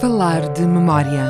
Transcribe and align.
Falar 0.00 0.52
de 0.52 0.66
memória. 0.66 1.24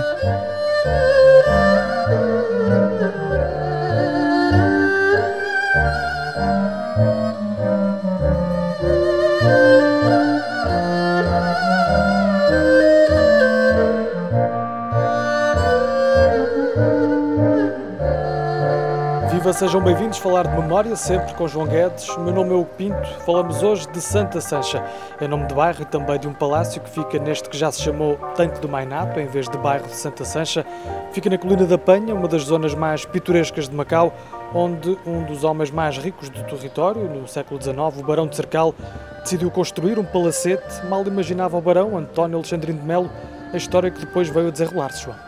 Viva, 19.36 19.52
sejam 19.52 19.82
bem-vindos 19.82 20.16
a 20.16 20.22
falar 20.22 20.46
de 20.46 20.58
memória, 20.58 20.96
sempre 20.96 21.34
com 21.34 21.46
João 21.46 21.66
Guedes. 21.66 22.08
Meu 22.16 22.32
nome 22.32 22.52
é 22.52 22.54
o 22.54 22.64
Pinto. 22.64 23.06
Falamos 23.26 23.62
hoje 23.62 23.86
de 23.92 24.00
Santa 24.00 24.40
Sancha, 24.40 24.82
é 25.20 25.28
nome 25.28 25.44
de 25.44 25.54
bairro 25.54 25.82
e 25.82 25.84
também 25.84 26.18
de 26.18 26.26
um 26.26 26.32
palácio 26.32 26.80
que 26.80 26.88
fica 26.88 27.18
neste 27.18 27.50
que 27.50 27.58
já 27.58 27.70
se 27.70 27.82
chamou 27.82 28.16
Tanque 28.34 28.58
do 28.60 28.66
Mainato, 28.66 29.20
em 29.20 29.26
vez 29.26 29.46
de 29.46 29.58
bairro 29.58 29.86
de 29.88 29.94
Santa 29.94 30.24
Sancha. 30.24 30.64
Fica 31.12 31.28
na 31.28 31.36
Colina 31.36 31.66
da 31.66 31.76
Penha, 31.76 32.14
uma 32.14 32.26
das 32.26 32.44
zonas 32.44 32.74
mais 32.74 33.04
pitorescas 33.04 33.68
de 33.68 33.74
Macau, 33.74 34.14
onde 34.54 34.96
um 35.06 35.22
dos 35.24 35.44
homens 35.44 35.70
mais 35.70 35.98
ricos 35.98 36.30
do 36.30 36.42
território, 36.44 37.02
no 37.02 37.28
século 37.28 37.60
XIX, 37.60 37.76
o 37.98 38.02
Barão 38.02 38.26
de 38.26 38.36
Cercal, 38.36 38.74
decidiu 39.22 39.50
construir 39.50 39.98
um 39.98 40.04
palacete. 40.04 40.82
Mal 40.86 41.06
imaginava 41.06 41.58
o 41.58 41.60
Barão, 41.60 41.98
António 41.98 42.38
Alexandrino 42.38 42.80
de 42.80 42.86
Melo, 42.86 43.10
a 43.52 43.56
história 43.58 43.90
que 43.90 44.00
depois 44.00 44.30
veio 44.30 44.48
a 44.48 44.50
desenrolar-se, 44.50 45.04
João. 45.04 45.25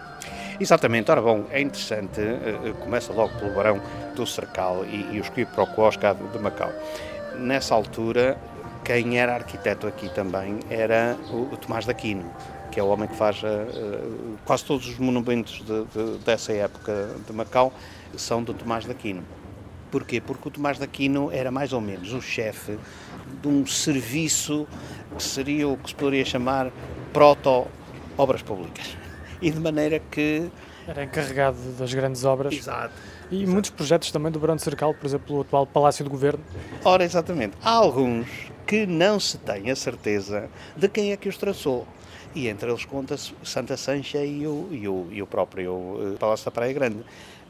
Exatamente, 0.61 1.09
ora 1.09 1.23
bom, 1.23 1.45
é 1.53 1.61
interessante, 1.61 2.21
uh, 2.21 2.75
começa 2.81 3.13
logo 3.13 3.33
pelo 3.39 3.55
Barão 3.55 3.81
do 4.17 4.27
Cercal 4.27 4.85
e, 4.85 5.15
e 5.15 5.21
os 5.21 5.29
quiproquós 5.29 5.97
cá 5.97 6.13
de, 6.13 6.27
de 6.27 6.39
Macau. 6.41 6.73
Nessa 7.37 7.77
altura, 7.77 8.37
quem 8.85 9.21
era 9.21 9.37
arquiteto 9.37 9.87
aqui 9.87 10.13
também 10.13 10.59
era 10.69 11.17
o, 11.31 11.55
o 11.55 11.57
Tomás 11.57 11.85
de 11.85 11.93
Aquino, 11.93 12.29
que 12.73 12.81
é 12.81 12.83
o 12.83 12.89
homem 12.89 13.07
que 13.07 13.15
faz 13.15 13.41
uh, 13.45 14.37
quase 14.45 14.65
todos 14.65 14.89
os 14.89 14.99
monumentos 14.99 15.63
de, 15.65 15.85
de, 15.85 16.19
dessa 16.25 16.53
época 16.53 17.09
de 17.25 17.33
Macau 17.33 17.73
são 18.17 18.43
do 18.43 18.53
Tomás 18.53 18.85
de 18.85 18.91
Aquino. 18.91 19.23
Porquê? 19.93 20.21
Porque 20.21 20.49
o 20.49 20.51
Tomás 20.51 20.77
de 20.77 20.83
Aquino 20.83 21.31
era 21.31 21.53
mais 21.53 21.73
ou 21.73 21.81
menos 21.81 22.13
o 22.13 22.21
chefe 22.21 22.77
de 23.41 23.47
um 23.47 23.65
serviço 23.65 24.67
que 25.17 25.23
seria 25.23 25.69
o 25.69 25.77
que 25.77 25.91
se 25.91 25.95
poderia 25.95 26.25
chamar 26.25 26.73
proto-obras 27.13 28.43
públicas 28.43 28.99
e 29.41 29.51
de 29.51 29.61
maneira 29.61 30.01
que. 30.11 30.51
Era 30.87 31.05
encarregado 31.05 31.59
das 31.79 31.93
grandes 31.93 32.25
obras. 32.25 32.55
Exato. 32.55 32.95
E 33.31 33.37
Exato. 33.37 33.53
muitos 33.53 33.71
projetos 33.71 34.11
também 34.11 34.33
do 34.33 34.39
de 34.39 34.63
Cercal, 34.63 34.95
por 34.95 35.07
exemplo, 35.07 35.37
o 35.37 35.41
atual 35.43 35.67
Palácio 35.67 36.03
do 36.05 36.11
Governo. 36.11 36.43
Ora, 36.83 37.05
exatamente. 37.05 37.57
Há 37.63 37.73
alguns 37.73 38.27
que 38.67 38.87
não 38.87 39.21
se 39.21 39.37
tem 39.39 39.71
a 39.71 39.77
certeza 39.77 40.49
de 40.77 40.89
quem 40.89 41.13
é 41.13 41.17
que 41.17 41.29
os 41.29 41.37
traçou. 41.37 41.87
E 42.35 42.49
entre 42.49 42.71
eles 42.71 42.85
conta-se 42.85 43.35
Santa 43.43 43.77
Sancha 43.77 44.25
e 44.25 44.47
o, 44.47 44.69
e 44.71 44.87
o, 44.87 45.09
e 45.11 45.23
o 45.23 45.27
próprio 45.27 46.15
eh, 46.15 46.19
Palácio 46.19 46.45
da 46.45 46.51
Praia 46.51 46.73
Grande 46.73 46.99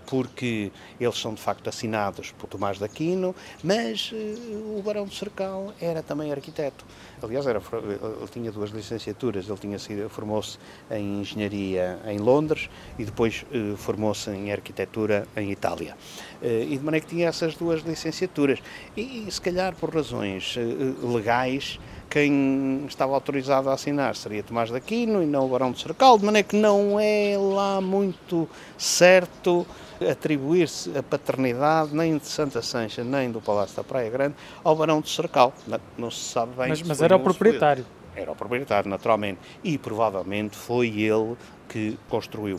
porque 0.09 0.73
eles 0.99 1.19
são 1.19 1.35
de 1.35 1.41
facto 1.41 1.69
assinados 1.69 2.33
por 2.33 2.49
Tomás 2.49 2.79
de 2.79 2.85
Aquino, 2.85 3.35
mas 3.63 4.11
uh, 4.13 4.79
o 4.79 4.83
Barão 4.83 5.05
de 5.05 5.15
Cercal 5.15 5.73
era 5.81 6.03
também 6.03 6.33
arquiteto. 6.33 6.85
Aliás, 7.23 7.47
era, 7.47 7.61
ele 7.61 8.29
tinha 8.33 8.51
duas 8.51 8.71
licenciaturas, 8.71 9.49
ele 9.49 9.59
tinha 9.59 9.79
sido, 9.79 10.09
formou-se 10.09 10.59
em 10.91 11.21
engenharia 11.21 11.99
em 12.07 12.19
Londres 12.19 12.71
e 12.99 13.05
depois 13.05 13.45
uh, 13.53 13.77
formou-se 13.77 14.31
em 14.31 14.51
arquitetura 14.51 15.27
em 15.37 15.51
Itália. 15.51 15.97
E 16.41 16.77
de 16.77 16.85
maneira 16.85 17.05
que 17.05 17.15
tinha 17.15 17.29
essas 17.29 17.57
duas 17.57 17.83
licenciaturas. 17.83 18.61
E, 18.97 19.27
e 19.27 19.33
se 19.33 19.41
calhar 19.41 19.75
por 19.75 19.93
razões 19.93 20.55
legais, 21.03 21.81
quem 22.09 22.85
estava 22.87 23.15
autorizado 23.15 23.69
a 23.71 23.75
assinar 23.75 24.17
seria 24.17 24.43
Tomás 24.43 24.71
de 24.71 24.77
Aquino 24.77 25.23
e 25.23 25.27
não 25.27 25.47
o 25.47 25.49
Barão 25.49 25.73
de 25.73 25.81
Cercal, 25.81 26.19
de 26.19 26.25
maneira 26.25 26.47
que 26.47 26.57
não 26.57 26.99
é 26.99 27.37
lá 27.39 27.81
muito 27.81 28.49
certo 28.77 29.67
atribuir-se 30.11 30.97
a 30.97 31.03
paternidade 31.03 31.95
nem 31.95 32.17
de 32.17 32.27
Santa 32.27 32.63
Sancha 32.63 33.03
nem 33.03 33.31
do 33.31 33.41
Palácio 33.41 33.77
da 33.77 33.85
Praia 33.85 34.09
Grande 34.11 34.35
ao 34.63 34.75
Barão 34.77 35.01
de 35.01 35.11
Cercal. 35.11 35.53
Não, 35.67 35.81
não 35.97 36.11
se 36.11 36.21
sabe 36.21 36.53
bem. 36.57 36.69
Mas, 36.69 36.83
mas 36.83 37.03
era 37.03 37.17
o 37.17 37.21
proprietário. 37.21 37.85
Era 38.15 38.33
o 38.33 38.37
proprietário, 38.37 38.91
naturalmente, 38.91 39.39
e 39.63 39.79
provavelmente 39.79 40.57
foi 40.57 40.89
ele 40.89 41.37
que 41.69 41.97
construiu. 42.09 42.59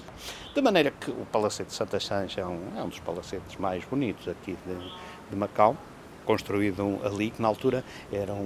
De 0.54 0.62
maneira 0.62 0.92
que 0.92 1.12
o 1.12 1.26
Palacete 1.32 1.70
de 1.70 1.76
Santa 1.76 2.00
Sancha 2.00 2.42
é 2.42 2.46
um, 2.46 2.60
é 2.78 2.84
um 2.84 2.88
dos 2.88 3.00
palacetes 3.00 3.58
mais 3.58 3.84
bonitos 3.84 4.28
aqui 4.28 4.58
de, 4.66 4.92
de 5.30 5.36
Macau 5.36 5.76
construído 6.30 7.00
ali, 7.04 7.32
que 7.32 7.42
na 7.42 7.48
altura 7.48 7.84
eram 8.14 8.38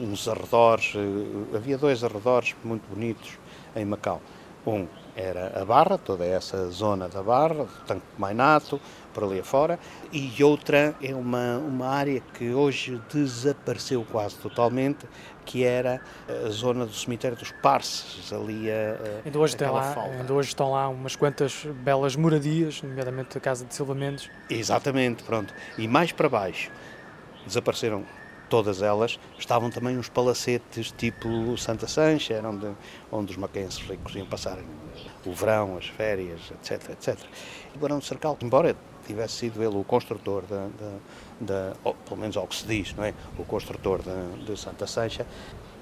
uns 0.00 0.26
arredores, 0.26 0.94
eh, 0.96 1.56
havia 1.56 1.78
dois 1.78 2.02
arredores 2.02 2.56
muito 2.64 2.82
bonitos 2.92 3.38
em 3.76 3.84
Macau. 3.84 4.20
Um 4.66 4.88
era 5.14 5.62
a 5.62 5.64
Barra, 5.64 5.96
toda 5.96 6.24
essa 6.24 6.68
zona 6.70 7.08
da 7.08 7.22
Barra, 7.22 7.68
Tanque 7.86 8.02
de 8.12 8.20
Mainato, 8.20 8.80
por 9.12 9.22
ali 9.22 9.38
afora, 9.38 9.78
e 10.12 10.42
outra 10.42 10.96
é 11.00 11.14
uma, 11.14 11.58
uma 11.58 11.86
área 11.86 12.20
que 12.36 12.52
hoje 12.52 13.00
desapareceu 13.12 14.04
quase 14.10 14.34
totalmente, 14.38 15.06
que 15.44 15.62
era 15.62 16.00
a 16.28 16.48
zona 16.48 16.84
do 16.84 16.94
cemitério 16.94 17.36
dos 17.36 17.52
Parces, 17.62 18.32
ali 18.32 18.68
a, 18.68 19.22
ainda 19.24 19.38
hoje, 19.38 19.56
tem 19.56 19.68
lá, 19.68 19.94
ainda 20.18 20.34
hoje 20.34 20.48
estão 20.48 20.72
lá 20.72 20.88
umas 20.88 21.14
quantas 21.14 21.64
belas 21.64 22.16
moradias, 22.16 22.82
nomeadamente 22.82 23.38
a 23.38 23.40
Casa 23.40 23.64
de 23.64 23.72
Silva 23.72 23.94
Mendes. 23.94 24.28
Exatamente, 24.50 25.22
pronto. 25.22 25.54
E 25.78 25.86
mais 25.86 26.10
para 26.10 26.28
baixo, 26.28 26.72
desapareceram 27.46 28.04
todas 28.48 28.82
elas, 28.82 29.18
estavam 29.38 29.70
também 29.70 29.98
uns 29.98 30.08
palacetes 30.08 30.92
tipo 30.92 31.56
Santa 31.56 31.86
Sancha, 31.88 32.34
eram 32.34 32.50
onde, 32.50 32.70
onde 33.10 33.32
os 33.32 33.36
maquenses 33.36 33.78
ricos 33.78 34.14
iam 34.14 34.26
passar 34.26 34.58
o 35.24 35.32
verão, 35.32 35.76
as 35.76 35.86
férias, 35.86 36.40
etc, 36.52 36.90
etc. 36.90 37.18
E 37.74 37.76
o 37.76 37.80
Barão 37.80 37.98
de 37.98 38.04
Cercal, 38.04 38.36
embora 38.42 38.76
tivesse 39.06 39.34
sido 39.34 39.62
ele 39.62 39.76
o 39.76 39.84
construtor 39.84 40.42
da, 40.42 40.68
da, 40.78 40.96
da 41.40 41.76
ou, 41.82 41.94
pelo 41.94 42.20
menos 42.20 42.36
ao 42.36 42.46
que 42.46 42.56
se 42.56 42.66
diz, 42.66 42.94
não 42.94 43.04
é? 43.04 43.12
O 43.38 43.44
construtor 43.44 44.00
de 44.46 44.58
Santa 44.58 44.86
Sancha, 44.86 45.26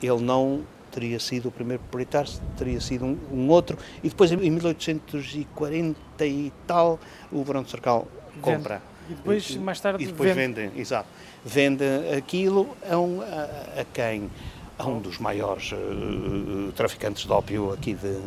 ele 0.03 0.21
não 0.21 0.65
teria 0.91 1.19
sido 1.19 1.49
o 1.49 1.53
primeiro 1.53 1.83
proprietário, 1.85 2.31
teria 2.57 2.81
sido 2.81 3.05
um, 3.05 3.19
um, 3.33 3.49
outro, 3.49 3.79
e 4.03 4.09
depois 4.09 4.31
em 4.31 4.37
1840 4.37 6.27
e 6.27 6.53
tal, 6.67 6.99
o 7.31 7.43
Barão 7.45 7.63
de 7.63 7.71
Cercal 7.71 8.07
compra 8.41 8.83
e 9.13 9.15
depois, 9.15 9.57
mais 9.57 9.81
tarde, 9.81 10.03
e 10.03 10.07
depois 10.07 10.35
vende. 10.35 10.61
vendem, 10.61 10.81
exato. 10.81 11.09
Vende 11.45 11.85
aquilo 12.17 12.77
a, 12.89 12.97
um, 12.97 13.21
a, 13.21 13.81
a 13.81 13.85
quem? 13.93 14.31
A 14.79 14.87
um 14.87 15.01
dos 15.01 15.19
maiores 15.19 15.73
uh, 15.73 16.73
traficantes 16.73 17.25
de 17.25 17.33
ópio 17.33 17.73
aqui 17.73 17.95
de 17.95 18.19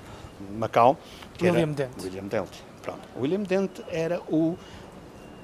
Macau. 0.57 0.97
William 1.41 1.69
Dent. 1.69 1.91
William 2.01 2.27
Dent. 2.27 2.49
Pronto. 2.81 2.99
William 3.17 3.43
Dent 3.43 3.71
era 3.89 4.21
o 4.29 4.57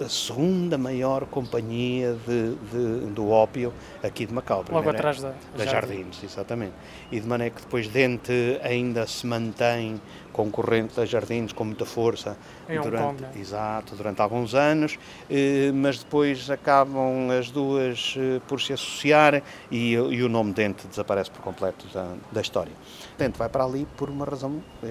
a 0.01 0.09
segunda 0.09 0.77
maior 0.77 1.25
companhia 1.25 2.15
de, 2.25 2.55
de, 2.55 3.05
do 3.11 3.29
ópio 3.29 3.73
aqui 4.03 4.25
de 4.25 4.33
Macau. 4.33 4.65
Logo 4.69 4.89
atrás 4.89 5.21
da, 5.21 5.33
da 5.55 5.65
Jardins. 5.65 6.23
Exatamente. 6.23 6.73
E 7.11 7.19
de 7.19 7.27
maneira 7.27 7.53
que 7.53 7.61
depois 7.61 7.87
Dente 7.87 8.59
ainda 8.63 9.05
se 9.05 9.25
mantém 9.27 10.01
concorrente 10.31 10.95
da 10.95 11.05
Jardins 11.05 11.51
com 11.51 11.65
muita 11.65 11.85
força 11.85 12.37
em 12.67 12.79
durante, 12.79 13.03
Kong, 13.03 13.21
né? 13.21 13.31
exato, 13.35 13.95
durante 13.95 14.21
alguns 14.21 14.55
anos, 14.55 14.97
eh, 15.29 15.71
mas 15.73 15.99
depois 15.99 16.49
acabam 16.49 17.29
as 17.37 17.51
duas 17.51 18.15
eh, 18.17 18.39
por 18.47 18.61
se 18.61 18.73
associar 18.73 19.43
e, 19.69 19.93
e, 19.93 20.23
o 20.23 20.29
nome 20.29 20.53
Dente 20.53 20.87
desaparece 20.87 21.29
por 21.29 21.41
completo 21.41 21.85
da, 21.93 22.13
da 22.31 22.41
história. 22.41 22.71
Dente 23.17 23.37
vai 23.37 23.49
para 23.49 23.63
ali 23.63 23.85
por 23.97 24.09
uma 24.09 24.25
razão 24.25 24.61
eh, 24.81 24.87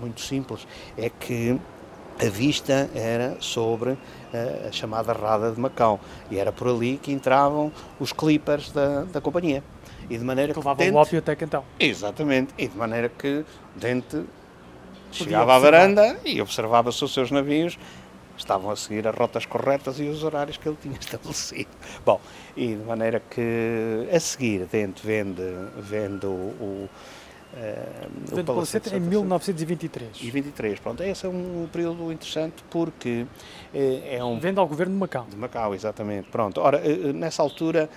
muito 0.00 0.20
simples, 0.20 0.66
é 0.96 1.08
que 1.08 1.58
a 2.20 2.28
vista 2.28 2.88
era 2.94 3.36
sobre 3.40 3.98
a 4.68 4.72
chamada 4.72 5.12
Rada 5.12 5.52
de 5.52 5.60
Macau 5.60 6.00
e 6.30 6.38
era 6.38 6.52
por 6.52 6.68
ali 6.68 6.98
que 7.02 7.12
entravam 7.12 7.72
os 7.98 8.12
clippers 8.12 8.70
da, 8.70 9.04
da 9.04 9.20
companhia. 9.20 9.62
E 10.08 10.18
de 10.18 10.24
maneira 10.24 10.52
que, 10.52 10.58
levavam 10.58 10.90
o 10.90 10.94
ópio 10.96 11.18
até 11.18 11.32
então. 11.32 11.64
Exatamente, 11.78 12.52
e 12.58 12.68
de 12.68 12.76
maneira 12.76 13.08
que 13.08 13.44
Dente 13.74 14.24
chegava 15.10 15.54
à 15.54 15.58
varanda 15.58 16.18
e 16.24 16.40
observava 16.40 16.92
se 16.92 17.04
os 17.04 17.12
seus 17.12 17.30
navios 17.30 17.78
estavam 18.36 18.70
a 18.70 18.76
seguir 18.76 19.06
as 19.06 19.14
rotas 19.16 19.46
corretas 19.46 19.98
e 20.00 20.04
os 20.04 20.24
horários 20.24 20.56
que 20.56 20.68
ele 20.68 20.76
tinha 20.80 20.96
estabelecido. 21.00 21.70
Bom, 22.04 22.20
e 22.56 22.74
de 22.74 22.84
maneira 22.84 23.20
que 23.20 24.08
a 24.12 24.20
seguir 24.20 24.66
Dente 24.66 25.06
vende, 25.06 25.42
vende 25.78 26.26
o, 26.26 26.30
o 26.30 26.90
Uh, 27.54 28.40
o 28.40 28.44
Palacete 28.44 28.94
em 28.96 29.00
1923. 29.00 30.20
E 30.20 30.30
23, 30.30 30.80
pronto. 30.80 31.02
Esse 31.04 31.24
é 31.24 31.28
um 31.28 31.68
período 31.72 32.10
interessante 32.10 32.64
porque 32.68 33.26
uh, 33.72 34.02
é 34.04 34.22
um... 34.24 34.40
Vende 34.40 34.58
ao 34.58 34.66
governo 34.66 34.92
de 34.92 34.98
Macau. 34.98 35.26
De 35.30 35.36
Macau, 35.36 35.74
exatamente. 35.74 36.28
Pronto. 36.30 36.60
Ora, 36.60 36.78
uh, 36.78 37.12
nessa 37.12 37.42
altura 37.42 37.88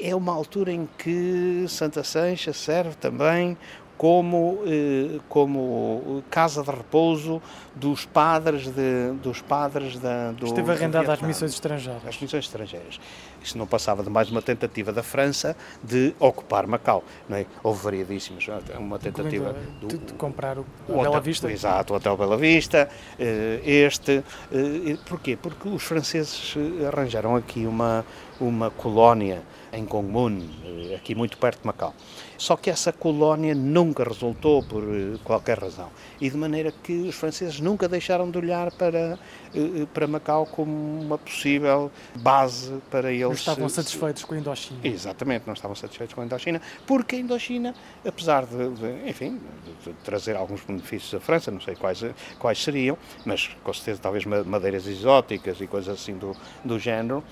é 0.00 0.14
uma 0.14 0.32
altura 0.32 0.72
em 0.72 0.88
que 0.96 1.64
Santa 1.68 2.04
Sancha 2.04 2.52
serve 2.52 2.94
também 2.96 3.56
como, 4.00 4.62
eh, 4.64 5.20
como 5.28 6.24
casa 6.30 6.62
de 6.62 6.70
repouso 6.70 7.42
dos 7.74 8.06
padres, 8.06 8.66
de, 8.68 9.12
dos 9.22 9.42
padres 9.42 9.98
da, 9.98 10.32
do 10.32 10.46
Esteve 10.46 10.72
arrendada 10.72 11.12
às 11.12 11.20
missões 11.20 11.52
estrangeiras. 11.52 12.06
Às 12.06 12.18
missões 12.18 12.46
estrangeiras. 12.46 12.98
Isto 13.42 13.58
não 13.58 13.66
passava 13.66 14.02
de 14.02 14.08
mais 14.08 14.30
uma 14.30 14.40
tentativa 14.40 14.90
da 14.90 15.02
França 15.02 15.54
de 15.84 16.14
ocupar 16.18 16.66
Macau. 16.66 17.04
Não 17.28 17.36
é? 17.36 17.44
Houve 17.62 17.84
variadíssimas. 17.84 18.46
Uma 18.78 18.98
tentativa 18.98 19.54
do, 19.82 19.88
de, 19.88 19.98
de 19.98 20.14
comprar 20.14 20.58
o, 20.58 20.64
o 20.88 20.92
Bela 20.94 21.10
hotel, 21.10 21.20
Vista. 21.20 21.52
Exato, 21.52 21.92
o 21.92 21.96
Hotel 21.96 22.16
Bela 22.16 22.38
Vista. 22.38 22.88
Eh, 23.18 23.60
este. 23.62 24.24
Eh, 24.50 24.96
porquê? 25.06 25.36
Porque 25.36 25.68
os 25.68 25.82
franceses 25.82 26.54
arranjaram 26.90 27.36
aqui 27.36 27.66
uma, 27.66 28.02
uma 28.40 28.70
colónia 28.70 29.42
em 29.72 29.84
Gongmun, 29.84 30.48
aqui 30.96 31.14
muito 31.14 31.36
perto 31.38 31.60
de 31.60 31.66
Macau. 31.66 31.94
Só 32.36 32.56
que 32.56 32.70
essa 32.70 32.92
colónia 32.92 33.54
nunca 33.90 34.04
resultou 34.04 34.62
por 34.62 34.84
eh, 34.84 35.18
qualquer 35.24 35.58
razão. 35.58 35.90
E 36.20 36.30
de 36.30 36.36
maneira 36.36 36.72
que 36.82 36.92
os 36.92 37.14
franceses 37.16 37.60
nunca 37.60 37.88
deixaram 37.88 38.30
de 38.30 38.38
olhar 38.38 38.70
para, 38.72 39.18
eh, 39.54 39.86
para 39.92 40.06
Macau 40.06 40.46
como 40.46 40.70
uma 41.02 41.18
possível 41.18 41.90
base 42.14 42.72
para 42.88 43.10
eles. 43.10 43.22
Não 43.24 43.32
estavam 43.32 43.68
satisfeitos 43.68 44.24
com 44.24 44.34
a 44.34 44.38
Indochina. 44.38 44.80
Exatamente, 44.84 45.46
não 45.46 45.54
estavam 45.54 45.74
satisfeitos 45.74 46.14
com 46.14 46.20
a 46.20 46.24
Indochina, 46.24 46.62
porque 46.86 47.16
a 47.16 47.18
Indochina, 47.18 47.74
apesar 48.06 48.46
de, 48.46 48.70
de 48.70 49.08
enfim, 49.08 49.40
de 49.84 49.92
trazer 50.04 50.36
alguns 50.36 50.62
benefícios 50.62 51.12
à 51.14 51.20
França, 51.20 51.50
não 51.50 51.60
sei 51.60 51.74
quais, 51.74 52.04
quais 52.38 52.62
seriam, 52.62 52.96
mas 53.24 53.50
com 53.64 53.72
certeza 53.72 54.00
talvez 54.00 54.24
madeiras 54.24 54.86
exóticas 54.86 55.60
e 55.60 55.66
coisas 55.66 56.00
assim 56.00 56.16
do, 56.16 56.36
do 56.64 56.78
género, 56.78 57.24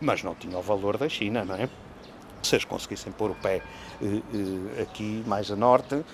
mas 0.00 0.22
não 0.22 0.34
tinha 0.34 0.56
o 0.58 0.62
valor 0.62 0.96
da 0.96 1.08
China, 1.08 1.44
não 1.44 1.56
é? 1.56 1.68
Se 2.44 2.54
eles 2.54 2.64
conseguissem 2.64 3.10
pôr 3.10 3.30
o 3.30 3.34
pé 3.34 3.62
eh, 4.02 4.04
eh, 4.04 4.82
aqui 4.82 5.24
mais 5.26 5.50
a 5.50 5.56
norte, 5.56 6.04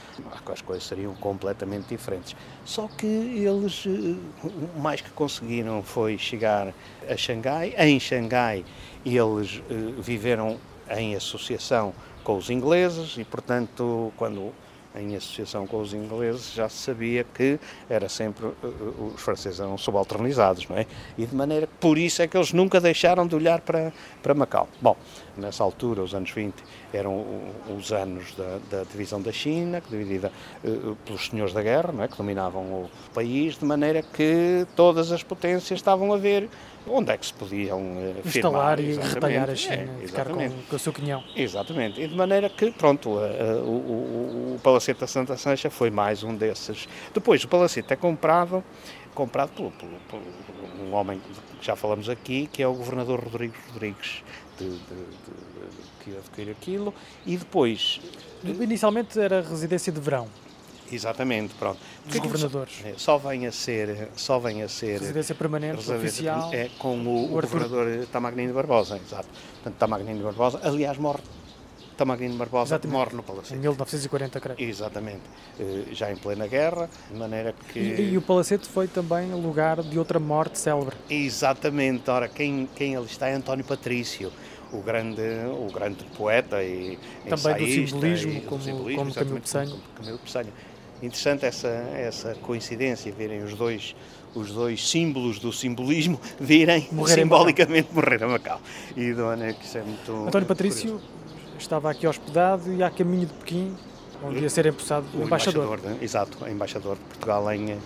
as 0.47 0.63
coisas 0.63 0.87
seriam 0.87 1.13
completamente 1.17 1.89
diferentes. 1.89 2.37
Só 2.65 2.87
que 2.87 3.07
eles, 3.07 3.85
eh, 3.87 4.49
o 4.77 4.81
mais 4.81 5.01
que 5.01 5.11
conseguiram 5.11 5.83
foi 5.83 6.17
chegar 6.17 6.73
a 7.09 7.17
Xangai. 7.17 7.75
Em 7.77 7.99
Xangai, 7.99 8.65
eles 9.05 9.61
viveram 9.99 10.57
em 10.89 11.17
associação 11.17 11.93
com 12.23 12.37
os 12.37 12.49
ingleses 12.49 13.17
e, 13.19 13.25
portanto, 13.25 14.13
quando 14.17 14.53
em 14.95 15.15
associação 15.15 15.67
com 15.67 15.81
os 15.81 15.95
ingleses, 15.95 16.53
já 16.53 16.69
se 16.69 16.79
sabia 16.79 17.25
que 17.25 17.59
era 17.89 18.09
sempre 18.09 18.47
uh, 18.47 19.13
os 19.15 19.21
franceses 19.21 19.61
eram 19.61 19.79
subalternizados, 19.79 20.69
não 20.69 20.77
é? 20.77 20.87
E 21.17 21.25
de 21.25 21.35
maneira 21.35 21.67
que 21.67 21.75
por 21.81 21.97
isso 21.97 22.23
é 22.23 22.27
que 22.27 22.37
eles 22.37 22.53
nunca 22.53 22.81
deixaram 22.81 23.27
de 23.27 23.35
olhar 23.35 23.61
para, 23.61 23.93
para 24.23 24.35
Macau. 24.35 24.69
Bom, 24.81 24.97
nessa 25.37 25.63
altura, 25.63 26.03
os 26.03 26.15
anos 26.15 26.31
20, 26.31 26.55
eram 26.93 27.25
os 27.77 27.93
anos 27.93 28.35
da, 28.35 28.59
da 28.71 28.85
divisão 28.85 29.23
da 29.23 29.33
China, 29.33 29.83
dividida 29.89 30.33
uh, 30.65 30.97
pelos 31.05 31.27
senhores 31.27 31.53
da 31.53 31.63
guerra, 31.63 31.93
não 31.93 32.03
é? 32.03 32.09
que 32.09 32.17
dominavam 32.17 32.63
o 32.63 32.91
país, 33.15 33.57
de 33.57 33.65
maneira 33.65 34.03
que 34.03 34.67
todas 34.75 35.13
as 35.13 35.23
potências 35.23 35.79
estavam 35.79 36.13
a 36.13 36.17
ver 36.17 36.49
onde 36.87 37.13
é 37.13 37.17
que 37.17 37.27
se 37.27 37.35
podiam 37.35 37.81
uh, 37.81 38.23
instalar 38.25 38.79
firmar, 38.79 38.81
e 38.81 39.09
retalhar 39.09 39.51
a 39.51 39.55
China, 39.55 39.91
é, 40.03 40.07
ficar 40.07 40.27
com, 40.27 40.51
com, 40.69 40.77
o 40.77 40.79
seu 40.79 40.93
quinhão. 40.93 41.23
Exatamente, 41.37 42.01
e 42.01 42.09
de 42.09 42.15
maneira 42.15 42.49
que, 42.49 42.71
pronto, 42.73 43.11
uh, 43.11 43.21
o, 43.65 44.55
o, 44.55 44.55
o 44.57 44.61
Palacete 44.63 45.01
da 45.01 45.07
Santa 45.07 45.37
Sancha 45.37 45.71
foi 45.71 45.91
mais 45.91 46.23
um 46.23 46.35
desses. 46.35 46.89
Depois, 47.13 47.45
o 47.45 47.49
Palacete 47.49 47.93
é 47.93 47.97
comprado, 47.97 48.65
comprado 49.15 49.51
por, 49.51 49.71
por, 49.73 49.91
por 50.09 50.21
um 50.85 50.95
homem 50.95 51.21
que 51.61 51.67
já 51.67 51.77
falamos 51.77 52.09
aqui, 52.09 52.49
que 52.53 52.63
é 52.63 52.67
o 52.67 52.75
governador 52.75 53.21
Rodrigues 53.21 53.61
Rodrigues, 53.73 54.23
de, 54.59 54.69
de, 54.69 54.77
de, 54.77 56.05
que 56.05 56.17
adquire 56.17 56.51
aquilo, 56.51 56.95
e 57.27 57.37
depois... 57.37 58.01
Inicialmente 58.43 59.21
era 59.21 59.43
residência 59.43 59.93
de 59.93 60.01
verão. 60.01 60.27
Exatamente, 60.91 61.55
pronto. 61.55 61.79
Dos 62.07 62.19
governadores. 62.19 62.75
Só, 62.75 62.89
é, 62.89 62.95
só, 62.97 63.19
vem 63.19 63.47
a 63.47 63.53
ser, 63.53 64.09
só 64.17 64.39
vem 64.39 64.63
a 64.63 64.69
ser 64.69 65.01
residência 65.01 65.35
permanente 65.35 65.77
residência, 65.77 66.35
oficial. 66.35 66.51
É 66.53 66.69
com 66.79 66.99
o, 66.99 67.09
o, 67.09 67.25
o 67.25 67.41
governador 67.41 68.07
Tamagnino 68.13 68.55
Barbosa, 68.55 68.97
exato. 68.97 69.29
Portanto, 69.55 69.75
Tamagnino 69.79 70.25
Barbosa, 70.25 70.61
aliás, 70.63 70.99
morre 70.99 71.23
Tamagnino 72.01 72.35
Barbosa 72.37 72.77
Exatamente. 72.77 72.97
morre 72.97 73.15
no 73.15 73.23
Palacete. 73.23 73.55
Em 73.55 73.59
1940, 73.59 74.41
creio. 74.41 74.59
Exatamente. 74.59 75.21
Eh, 75.59 75.85
já 75.93 76.11
em 76.11 76.17
plena 76.17 76.47
guerra, 76.47 76.89
de 77.11 77.15
maneira 77.15 77.55
que... 77.71 77.79
E, 77.79 78.13
e, 78.13 78.17
o 78.17 78.23
Palacete 78.23 78.67
foi 78.67 78.89
também 78.89 79.31
lugar 79.35 79.83
de 79.83 79.99
outra 79.99 80.19
morte 80.19 80.59
célebre. 80.59 80.97
Exatamente. 81.11 82.11
Ora, 82.11 82.27
quem, 82.27 82.67
quem 82.75 82.97
ali 82.97 83.05
está 83.05 83.29
é 83.29 83.35
António 83.35 83.67
Patrício, 83.67 84.33
o 84.73 84.81
grande, 84.81 85.21
o 85.51 85.71
grande 85.71 86.03
poeta 86.17 86.65
e 86.65 86.99
Também 87.29 87.67
do 87.67 87.71
simbolismo, 87.71 88.41
como, 88.43 88.63
simbolismo, 88.63 89.03
como 89.03 89.15
Camilo 89.15 89.41
Peçanha. 89.41 89.77
Camilo 89.95 90.19
Peçanha. 90.21 90.53
Interessante 91.03 91.47
essa, 91.47 91.69
essa 91.69 92.35
coincidência, 92.43 93.13
verem 93.13 93.43
os 93.43 93.55
dois, 93.55 93.95
os 94.35 94.53
dois 94.53 94.87
símbolos 94.89 95.39
do 95.39 95.53
simbolismo 95.53 96.21
virem 96.39 96.89
morrer 96.93 97.15
simbolicamente 97.15 97.89
morrer 97.93 98.23
a 98.23 98.29
Macau. 98.29 98.61
E 98.97 99.13
do 99.13 99.25
que 99.59 99.65
isso 99.65 99.79
é 99.79 99.83
muito. 99.83 100.13
António 100.27 100.47
Patrício 100.47 100.93
curioso. 100.93 101.05
estava 101.59 101.91
aqui 101.91 102.07
hospedado 102.07 102.73
e 102.73 102.83
a 102.83 102.91
caminho 102.91 103.27
de 103.27 103.33
Pequim, 103.33 103.75
onde 104.23 104.41
ia 104.41 104.51
ser 104.51 104.67
empossado 104.67 105.07
o 105.15 105.23
embaixador. 105.23 105.65
embaixador 105.65 105.91
né? 105.91 105.99
exato, 106.03 106.49
embaixador 106.49 106.97
de 106.97 107.03
Portugal 107.03 107.53
em 107.53 107.79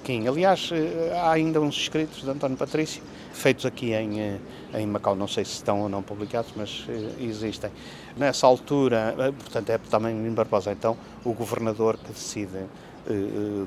Pequim. 0.00 0.26
Aliás, 0.26 0.70
eh, 0.72 1.12
há 1.14 1.30
ainda 1.30 1.60
uns 1.60 1.76
escritos 1.76 2.22
de 2.22 2.30
António 2.30 2.56
Patrício, 2.56 3.02
feitos 3.32 3.66
aqui 3.66 3.92
em, 3.92 4.20
eh, 4.20 4.38
em 4.74 4.86
Macau, 4.86 5.14
não 5.14 5.28
sei 5.28 5.44
se 5.44 5.52
estão 5.52 5.80
ou 5.82 5.88
não 5.88 6.02
publicados, 6.02 6.52
mas 6.56 6.86
eh, 6.88 7.24
existem. 7.24 7.70
Nessa 8.16 8.46
altura, 8.46 9.14
portanto, 9.38 9.70
é 9.70 9.78
também 9.78 10.16
em 10.16 10.32
Barbosa, 10.32 10.72
então, 10.72 10.96
o 11.24 11.32
governador 11.32 11.96
que 11.96 12.12
decide 12.12 12.66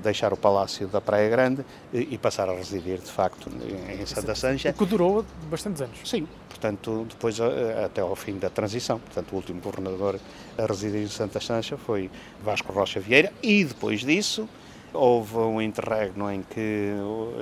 deixar 0.03 0.31
o 0.31 0.37
Palácio 0.37 0.87
da 0.87 1.01
Praia 1.01 1.27
Grande 1.27 1.65
e 1.91 2.17
passar 2.19 2.47
a 2.47 2.53
residir, 2.53 2.99
de 2.99 3.11
facto, 3.11 3.49
em 3.89 4.05
Santa 4.05 4.35
Sancha. 4.35 4.69
O 4.69 4.73
que 4.73 4.85
durou 4.85 5.25
bastantes 5.49 5.81
anos. 5.81 5.97
Sim, 6.05 6.27
portanto, 6.47 7.05
depois 7.09 7.39
até 7.83 7.99
ao 8.01 8.15
fim 8.15 8.37
da 8.37 8.49
transição. 8.49 8.99
Portanto, 8.99 9.33
o 9.33 9.35
último 9.35 9.59
governador 9.59 10.19
a 10.57 10.65
residir 10.65 11.01
em 11.01 11.07
Santa 11.07 11.39
Sancha 11.39 11.77
foi 11.77 12.11
Vasco 12.43 12.71
Rocha 12.71 12.99
Vieira 12.99 13.33
e 13.41 13.65
depois 13.65 14.01
disso 14.01 14.47
Houve 14.93 15.37
um 15.37 15.61
interregno 15.61 16.31
em 16.31 16.43
que 16.43 16.93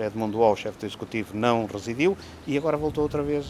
Edmundo 0.05 0.39
Wall, 0.39 0.55
chefe 0.55 0.79
do 0.79 0.85
Executivo, 0.85 1.35
não 1.35 1.65
residiu 1.65 2.17
e 2.47 2.57
agora 2.57 2.77
voltou 2.77 3.03
outra 3.03 3.21
vez 3.21 3.47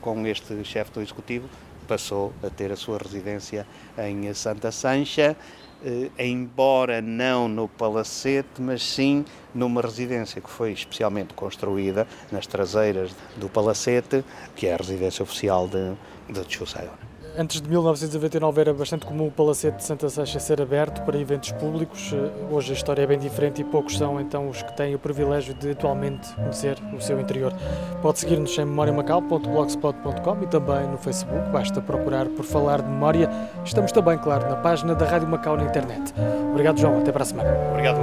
com 0.00 0.26
este 0.26 0.62
chefe 0.64 0.92
do 0.92 1.00
Executivo, 1.00 1.48
passou 1.86 2.32
a 2.42 2.50
ter 2.50 2.70
a 2.70 2.76
sua 2.76 2.98
residência 2.98 3.66
em 3.96 4.32
Santa 4.34 4.70
Sancha, 4.70 5.36
eh, 5.84 6.10
embora 6.18 7.00
não 7.00 7.48
no 7.48 7.68
Palacete, 7.68 8.60
mas 8.60 8.82
sim 8.82 9.24
numa 9.54 9.80
residência 9.80 10.40
que 10.40 10.50
foi 10.50 10.72
especialmente 10.72 11.32
construída 11.32 12.06
nas 12.30 12.46
traseiras 12.46 13.12
do 13.36 13.48
Palacete, 13.48 14.24
que 14.54 14.66
é 14.66 14.74
a 14.74 14.76
residência 14.76 15.22
oficial 15.22 15.68
de, 15.68 15.94
de 16.32 16.52
Chusayon. 16.52 17.05
Antes 17.38 17.60
de 17.60 17.68
1999 17.68 18.60
era 18.62 18.72
bastante 18.72 19.04
comum 19.04 19.26
o 19.26 19.30
Palacete 19.30 19.76
de 19.76 19.84
Santa 19.84 20.08
Seixa 20.08 20.40
ser 20.40 20.62
aberto 20.62 21.02
para 21.02 21.18
eventos 21.18 21.52
públicos. 21.52 22.10
Eh, 22.14 22.30
hoje 22.50 22.72
a 22.72 22.74
história 22.74 23.02
é 23.02 23.06
bem 23.06 23.18
diferente 23.18 23.60
e 23.60 23.64
poucos 23.64 23.98
são 23.98 24.18
então 24.18 24.48
os 24.48 24.62
que 24.62 24.74
têm 24.74 24.94
o 24.94 24.98
privilégio 24.98 25.52
de 25.52 25.72
atualmente 25.72 26.34
conhecer 26.34 26.78
o 26.96 27.00
seu 27.00 27.20
interior. 27.20 27.52
Pode 28.00 28.20
seguir-nos 28.20 28.56
em 28.56 28.64
memoriamacau.blogspot.com 28.64 30.42
e 30.42 30.46
também 30.46 30.88
no 30.88 30.96
Facebook, 30.96 31.50
basta 31.50 31.82
procurar 31.82 32.26
por 32.26 32.44
Falar 32.44 32.80
de 32.80 32.88
Memória. 32.88 33.28
Estamos 33.62 33.92
também, 33.92 34.16
claro, 34.16 34.48
na 34.48 34.56
página 34.56 34.94
da 34.94 35.04
Rádio 35.04 35.28
Macau 35.28 35.58
na 35.58 35.64
internet. 35.64 36.14
Obrigado, 36.50 36.80
João. 36.80 36.98
Até 37.00 37.12
para 37.12 37.22
a 37.22 37.26
semana. 37.26 37.50
Obrigado. 37.70 37.98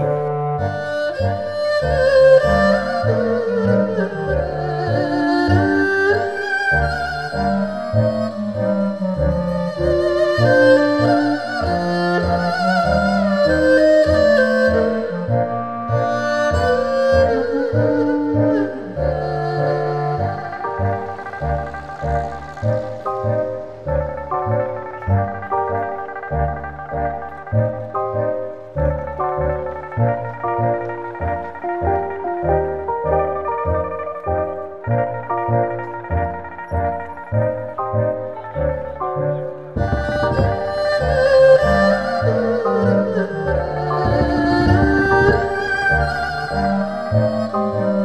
Música 47.23 48.02